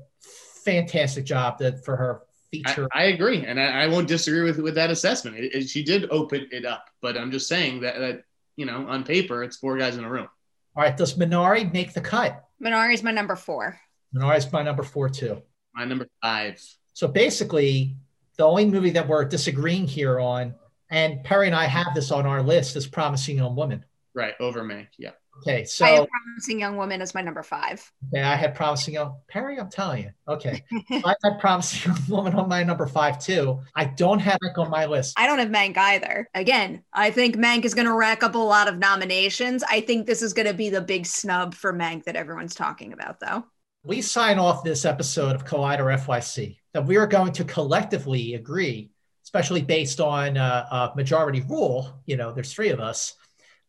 [0.63, 2.87] fantastic job that for her feature.
[2.93, 5.37] I, I agree, and I, I, won't disagree with with that assessment.
[5.37, 8.23] It, it, she did open it up, but I'm just saying that that
[8.55, 10.27] you know on paper it's four guys in a room.
[10.75, 12.45] All right, does Minari make the cut?
[12.63, 13.79] Minari is my number four.
[14.15, 15.41] Minari is my number four too.
[15.73, 16.61] My number five.
[16.93, 17.95] So basically,
[18.37, 20.55] the only movie that we're disagreeing here on,
[20.89, 23.85] and Perri and I have this on our list, is Promising Young Woman.
[24.13, 24.87] Right, over Mank.
[24.97, 25.11] Yeah.
[25.37, 27.91] Okay, so I have Promising Young Woman as my number five.
[28.09, 29.59] Okay, I had Promising Young Perri.
[29.59, 30.11] I'm telling you.
[30.27, 33.61] Okay, I had Promising Young Woman on my number five too.
[33.75, 35.17] I don't have it on my list.
[35.17, 36.29] I don't have Mank either.
[36.35, 39.63] Again, I think Mank is going to rack up a lot of nominations.
[39.67, 42.93] I think this is going to be the big snub for Mank that everyone's talking
[42.93, 43.43] about, though.
[43.83, 48.91] We sign off this episode of Collider FYC that we are going to collectively agree,
[49.23, 51.99] especially based on uh, a majority rule.
[52.05, 53.15] You know, there's three of us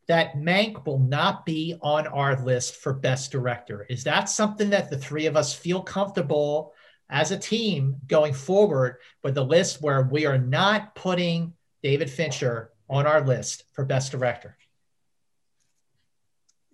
[0.08, 3.86] that Mank will not be on our list for Best Director.
[3.88, 6.72] Is that something that the three of us feel comfortable
[7.08, 12.70] as a team going forward with the list where we are not putting David Fincher
[12.88, 14.56] on our list for Best Director?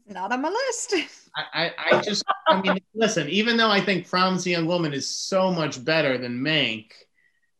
[0.06, 0.94] Not on my list.
[1.36, 5.52] I, I just, I mean, listen, even though I think Promising Young Woman is so
[5.52, 6.92] much better than Mank,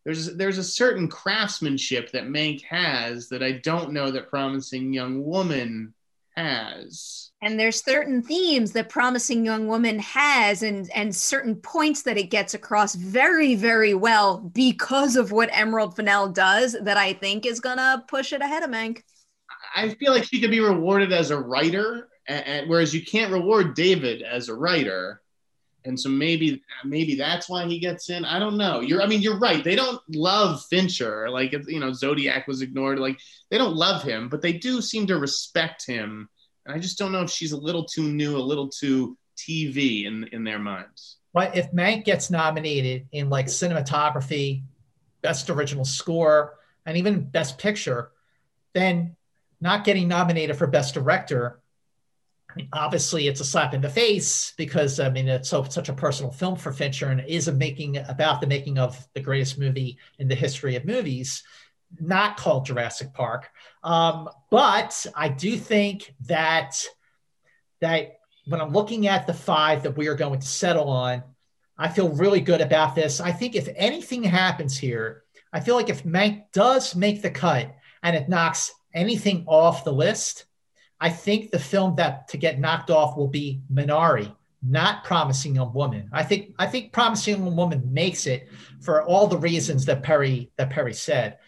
[0.09, 5.23] there's there's a certain craftsmanship that Mank has that I don't know that Promising Young
[5.23, 5.93] Woman
[6.35, 7.31] has.
[7.43, 12.31] And there's certain themes that Promising Young Woman has and and certain points that it
[12.31, 17.61] gets across very very well because of what Emerald Fennell does that I think is
[17.61, 19.03] going to push it ahead of Mank.
[19.77, 23.31] I feel like she could be rewarded as a writer and, and whereas you can't
[23.31, 25.21] reward David as a writer
[25.89, 28.25] and so maybe maybe that's why he gets in.
[28.25, 28.81] I don't know.
[28.81, 29.65] You're I mean you're right.
[29.65, 31.31] They don't love Fincher.
[31.31, 32.99] Like you know Zodiac was ignored.
[32.99, 33.19] Like
[33.51, 36.29] they don't love him, but they do seem to respect him.
[36.67, 40.05] And I just don't know if she's a little too new, a little too TV
[40.05, 41.17] in in their minds.
[41.33, 44.65] But if Mank gets nominated in like cinematography,
[45.23, 48.11] best original score, and even best picture,
[48.75, 49.17] then
[49.61, 51.61] not getting nominated for best director
[52.57, 55.95] mean, obviously, it's a slap in the face because I mean it's so such a
[55.95, 59.99] personal film for Fincher and is a making about the making of the greatest movie
[60.19, 61.43] in the history of movies,
[62.01, 63.51] not called Jurassic Park.
[63.85, 66.83] Um, but I do think that
[67.81, 71.23] that when I'm looking at the five that we are going to settle on,
[71.77, 73.21] I feel really good about this.
[73.21, 77.75] I think if anything happens here, I feel like if Mank does make the cut
[78.03, 80.47] and it knocks anything off the list,
[81.01, 85.73] I think the film that to get knocked off will be Minari, not Promising Young
[85.73, 86.09] Woman.
[86.13, 88.49] I think I think Promising Young Woman makes it
[88.81, 91.39] for all the reasons that Perri that Perri said.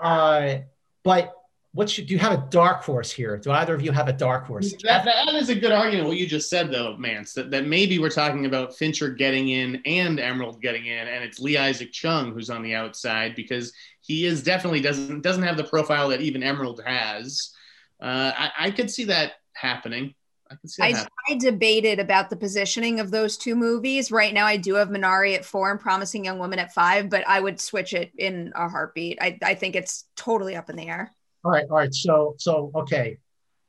[0.00, 0.58] Uh,
[1.02, 1.34] but
[1.72, 3.36] what should do you have a dark horse here?
[3.36, 4.74] Do either of you have a dark horse?
[4.82, 6.08] That, that is a good argument.
[6.08, 9.80] What you just said, though, Mantz, that, that maybe we're talking about Fincher getting in
[9.86, 14.26] and Emerald getting in, and it's Lee Isaac Chung who's on the outside because he
[14.26, 17.52] is definitely doesn't doesn't have the profile that even Emerald has.
[18.00, 20.14] Uh, I, I, could see that happening.
[20.50, 20.82] I could see.
[20.82, 24.10] I, I, debated about the positioning of those two movies.
[24.10, 27.26] Right now, I do have Minari at four and Promising Young Woman at five, but
[27.28, 29.18] I would switch it in a heartbeat.
[29.20, 31.14] I, I think it's totally up in the air.
[31.44, 31.92] All right, all right.
[31.92, 33.18] So, so okay.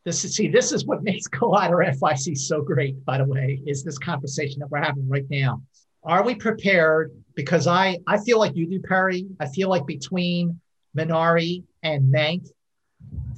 [0.03, 3.03] This is see, this is what makes Collider FYC so great.
[3.05, 5.61] By the way, is this conversation that we're having right now.
[6.03, 7.11] Are we prepared?
[7.35, 9.27] Because I I feel like you do, Perri.
[9.39, 10.59] I feel like between
[10.97, 12.47] Minari and Mank,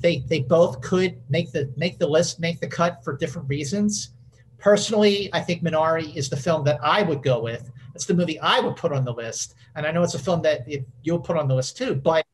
[0.04, 4.12] they they both could make the make the list, make the cut for different reasons.
[4.60, 7.72] Personally, I think Minari is the film that I would go with.
[7.96, 10.42] It's the movie I would put on the list, and I know it's a film
[10.44, 10.68] that
[11.02, 11.96] you'll put on the list too.
[11.96, 12.26] But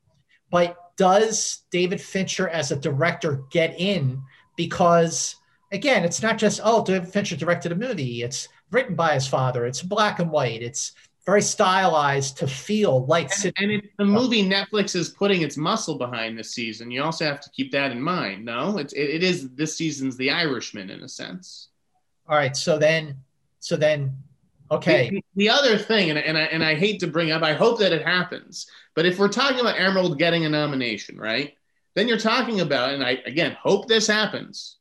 [0.52, 4.22] but does David Fincher as a director get in?
[4.58, 5.36] Because
[5.72, 8.24] again, it's not just oh, David Fincher directed a movie.
[8.24, 9.66] It's written by his father.
[9.66, 10.64] It's black and white.
[10.64, 10.94] It's
[11.30, 13.30] very stylized to feel like.
[13.44, 16.90] And, and it's the movie Netflix is putting its muscle behind this season.
[16.90, 18.44] You also have to keep that in mind.
[18.44, 21.70] No, it's it, it is this season's The Irishman in a sense.
[22.28, 23.18] All right, so then,
[23.60, 24.18] so then,
[24.72, 25.10] okay.
[25.10, 27.80] The, the other thing, and, and I and I hate to bring up, I hope
[27.80, 31.54] that it happens, but if we're talking about Emerald getting a nomination, right?
[31.96, 34.78] Then you're talking about, and I again hope this happens.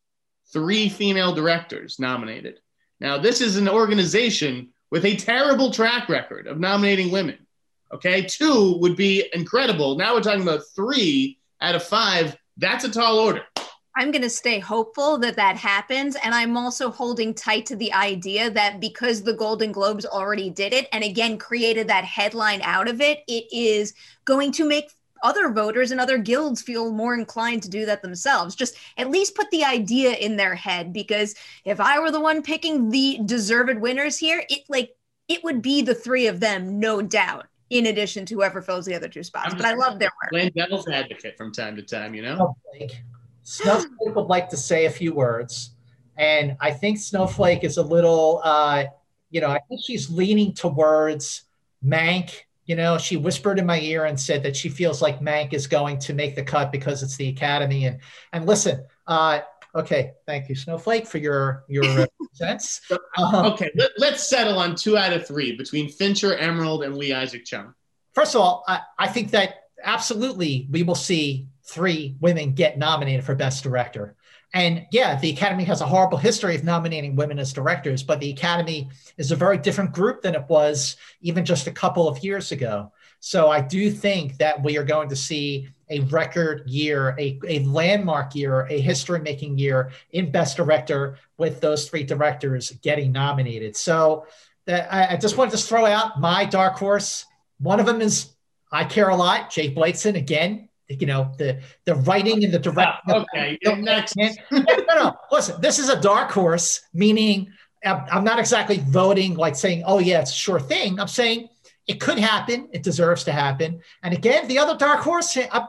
[0.53, 2.61] Three female directors nominated.
[3.01, 7.39] Now, this is an organization with a terrible track record of nominating women.
[7.93, 9.97] Okay, two would be incredible.
[9.97, 12.37] Now we're talking about three out of five.
[12.57, 13.43] That's a tall order.
[13.97, 16.15] I'm going to stay hopeful that that happens.
[16.23, 20.73] And I'm also holding tight to the idea that because the Golden Globes already did
[20.73, 24.93] it and again created that headline out of it, it is going to make
[25.23, 28.55] other voters and other guilds feel more inclined to do that themselves.
[28.55, 32.43] Just at least put the idea in their head because if I were the one
[32.43, 34.91] picking the deserved winners here, it like
[35.29, 38.95] it would be the three of them, no doubt in addition to whoever fills the
[38.95, 39.55] other two spots.
[39.55, 40.31] But I love their work.
[40.31, 42.57] Playing devil's advocate from time to time, you know.
[43.43, 45.71] Snowflake would like to say a few words,
[46.17, 48.85] and I think Snowflake is a little, uh,
[49.31, 51.45] you know, I think she's leaning towards
[51.85, 52.31] Mank.
[52.69, 55.67] You know, she whispered in my ear and said that she feels like Mank is
[55.67, 57.87] going to make the cut because it's the Academy.
[57.87, 57.99] And
[58.35, 59.41] and listen, uh,
[59.75, 62.83] okay, thank you, Snowflake, for your your sense.
[63.17, 67.15] Um, okay, let, let's settle on two out of three between Fincher, Emerald, and Lee
[67.15, 67.73] Isaac Chung.
[68.13, 73.25] First of all, I, I think that absolutely we will see three women get nominated
[73.25, 74.15] for Best Director.
[74.55, 78.31] And yeah, the Academy has a horrible history of nominating women as directors, but the
[78.31, 78.89] Academy
[79.19, 82.91] is a very different group than it was even just a couple of years ago.
[83.21, 87.65] So I do think that we are going to see a record year, a, a
[87.65, 93.77] landmark year, a history making year in Best Director with those three directors getting nominated.
[93.77, 94.27] So
[94.67, 97.27] that I, I just wanted to throw out my dark horse.
[97.59, 98.31] One of them is
[98.71, 103.15] I care a lot, Jake Blakeson again you know the the writing and the directing.
[103.15, 104.17] okay, no, next.
[104.17, 104.35] no,
[104.89, 105.61] no, listen.
[105.61, 107.53] This is a dark horse, meaning
[107.85, 111.49] I'm not exactly voting like saying, "Oh yeah, it's a sure thing." I'm saying
[111.87, 112.69] it could happen.
[112.73, 113.81] It deserves to happen.
[114.03, 115.67] And again, the other dark horse, uh,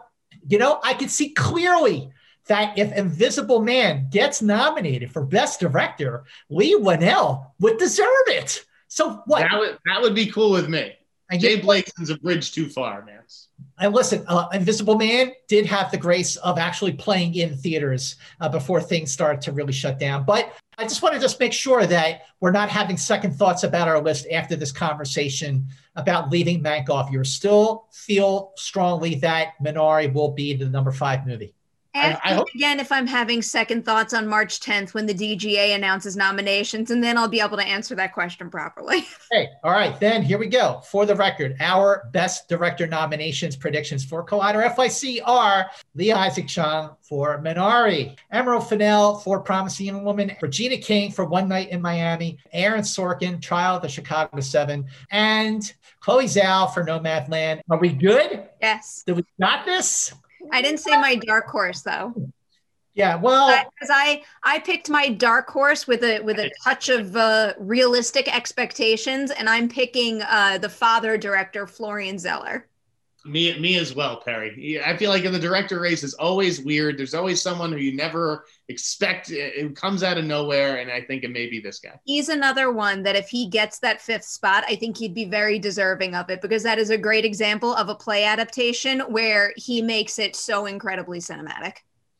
[0.47, 2.11] you know, I can see clearly
[2.47, 8.65] that if Invisible Man gets nominated for Best Director, Leigh Whannell would deserve it.
[8.87, 9.41] So what?
[9.41, 10.93] That would that would be cool with me.
[11.29, 13.19] And Jay Blake's a bridge too far, man.
[13.79, 18.49] And listen, uh, Invisible Man did have the grace of actually playing in theaters uh,
[18.49, 20.25] before things started to really shut down.
[20.25, 23.87] But I just want to just make sure that we're not having second thoughts about
[23.87, 27.09] our list after this conversation about leaving Mank off.
[27.11, 31.53] You still feel strongly that Minari will be the number five movie.
[31.95, 35.13] Ask I, I hope- again if I'm having second thoughts on March 10th when the
[35.13, 39.07] DGA announces nominations, and then I'll be able to answer that question properly.
[39.31, 40.81] hey, all right, then here we go.
[40.89, 46.91] For the record, our best director nominations predictions for Collider FYC are Lee Isaac Chung
[47.01, 52.37] for Minari, Emerald Fennell for Promising Young Woman, Regina King for One Night in Miami,
[52.53, 57.61] Aaron Sorkin, Trial of the Chicago Seven, and Chloe Zhao for Nomadland.
[57.69, 58.47] Are we good?
[58.61, 59.03] Yes.
[59.07, 60.13] Do we got this?
[60.51, 62.13] I didn't say my dark horse though.
[62.93, 67.15] Yeah, well, because I I picked my dark horse with a with a touch of
[67.15, 72.67] uh, realistic expectations, and I'm picking uh, the father director Florian Zeller.
[73.25, 74.81] Me, me as well, Perri.
[74.81, 76.97] I feel like in the director race is always weird.
[76.97, 79.29] There's always someone who you never expect.
[79.29, 81.99] It comes out of nowhere, and I think it may be this guy.
[82.05, 85.59] He's another one that if he gets that fifth spot, I think he'd be very
[85.59, 89.81] deserving of it because that is a great example of a play adaptation where he
[89.81, 91.73] makes it so incredibly cinematic.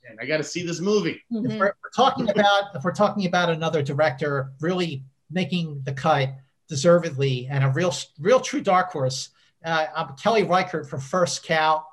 [0.10, 1.22] And I got to see this movie.
[1.32, 1.52] Mm-hmm.
[1.52, 6.36] If we're, we're talking about if we're talking about another director really making the cut
[6.68, 9.30] deservedly and a real, real true dark horse
[9.64, 11.86] uh, I'm Kelly Reichardt for First Cow,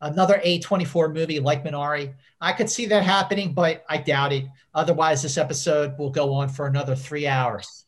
[0.00, 2.14] another A24 movie like Minari.
[2.40, 4.46] I could see that happening, but I doubt it.
[4.74, 7.84] Otherwise, this episode will go on for another three hours.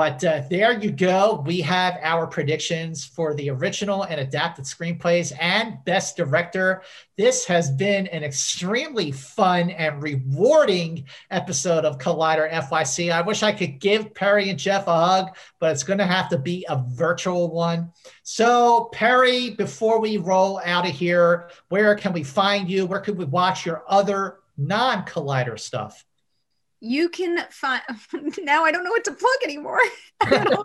[0.00, 1.44] But uh, there you go.
[1.44, 6.80] We have our predictions for the original and adapted screenplays and best director.
[7.18, 13.12] This has been an extremely fun and rewarding episode of Collider FYC.
[13.12, 16.30] I wish I could give Perri and Jeff a hug, but it's going to have
[16.30, 17.92] to be a virtual one.
[18.22, 22.86] So, Perri, before we roll out of here, where can we find you?
[22.86, 26.06] Where could we watch your other non Collider stuff?
[26.80, 27.82] You can find
[28.42, 29.80] now I don't know what to plug anymore.
[30.22, 30.64] I got all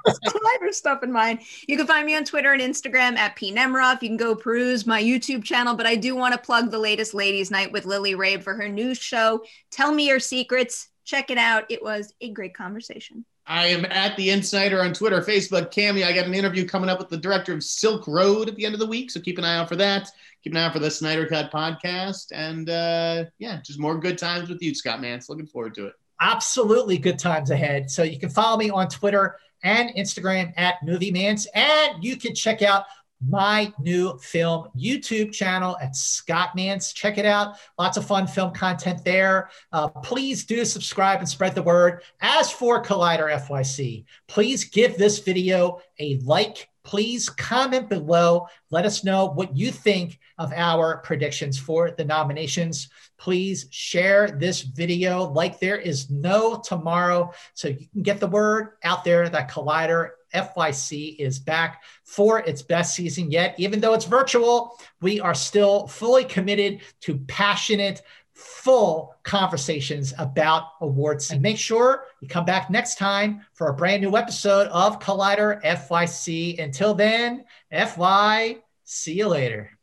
[0.62, 1.40] this stuff in mind.
[1.68, 4.02] You can find me on Twitter and Instagram at P Nemiroff.
[4.02, 7.14] You can go peruse my YouTube channel, but I do want to plug the latest
[7.14, 9.44] ladies night with Lily Rabe for her new show.
[9.72, 10.88] Tell me your secrets.
[11.04, 11.66] Check it out.
[11.70, 13.26] It was a great conversation.
[13.48, 16.04] I am at the InSneider on Twitter, Facebook, Cami.
[16.04, 18.74] I got an interview coming up with the director of Silk Road at the end
[18.74, 20.10] of the week, so keep an eye out for that.
[20.44, 24.18] Keep an eye out for the Snyder Cut podcast, and uh, yeah, just more good
[24.18, 25.30] times with you, Scott Mantz.
[25.30, 25.94] Looking forward to it
[26.26, 27.92] absolutely good times ahead.
[27.92, 32.34] So you can follow me on Twitter and Instagram at Movie Mantz, and you can
[32.34, 32.86] check out
[33.26, 36.94] my new film YouTube channel at Scott Mantz.
[36.94, 37.58] Check it out.
[37.78, 39.50] Lots of fun film content there.
[39.72, 42.02] Uh, please do subscribe and spread the word.
[42.22, 48.48] As for Collider FYC, please give this video a like please comment below.
[48.70, 52.90] Let us know what you think of our predictions for the nominations.
[53.18, 58.74] Please share this video like there is no tomorrow so you can get the word
[58.84, 63.56] out there that Collider FYC is back for its best season yet.
[63.58, 68.02] Even though it's virtual, we are still fully committed to passionate,
[68.36, 71.32] full conversations about awards.
[71.32, 75.62] And make sure you come back next time for a brand new episode of Collider
[75.64, 76.60] FYC.
[76.60, 79.75] Until then, FY, see you later.